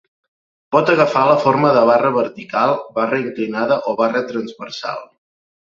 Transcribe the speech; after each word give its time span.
Pot 0.75 0.87
agafar 0.93 1.25
la 1.31 1.35
forma 1.43 1.73
de 1.75 1.83
barra 1.89 2.11
vertical, 2.17 2.75
barra 2.97 3.21
inclinada 3.27 3.81
o 3.93 3.97
barra 4.03 4.27
transversal. 4.33 5.07